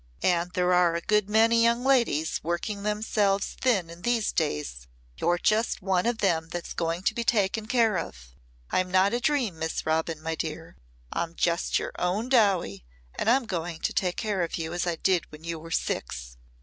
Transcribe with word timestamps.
And 0.23 0.49
there 0.53 0.73
are 0.73 0.95
a 0.95 1.01
good 1.01 1.29
many 1.29 1.61
young 1.61 1.83
ladies 1.85 2.39
working 2.41 2.81
themselves 2.81 3.55
thin 3.61 3.87
in 3.87 4.01
these 4.01 4.31
days. 4.33 4.87
You're 5.17 5.37
just 5.37 5.83
one 5.83 6.07
of 6.07 6.17
them 6.17 6.49
that's 6.49 6.73
going 6.73 7.03
to 7.03 7.13
be 7.13 7.23
taken 7.23 7.67
care 7.67 7.99
of. 7.99 8.29
I'm 8.71 8.89
not 8.89 9.13
a 9.13 9.19
dream, 9.19 9.59
Miss 9.59 9.85
Robin, 9.85 10.19
my 10.19 10.33
dear. 10.33 10.75
I'm 11.13 11.35
just 11.35 11.77
your 11.77 11.91
own 11.99 12.29
Dowie 12.29 12.83
and 13.13 13.29
I'm 13.29 13.45
going 13.45 13.79
to 13.81 13.93
take 13.93 14.15
care 14.15 14.41
of 14.41 14.55
you 14.57 14.73
as 14.73 14.87
I 14.87 14.95
did 14.95 15.31
when 15.31 15.43
you 15.43 15.59
were 15.59 15.69
six." 15.69 16.35